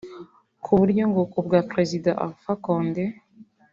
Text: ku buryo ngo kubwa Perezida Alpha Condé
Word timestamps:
ku 0.63 0.71
buryo 0.79 1.03
ngo 1.11 1.21
kubwa 1.31 1.57
Perezida 1.69 2.09
Alpha 2.25 2.53
Condé 2.65 3.05